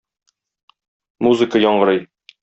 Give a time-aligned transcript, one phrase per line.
[1.27, 2.03] Музыка яңгырый.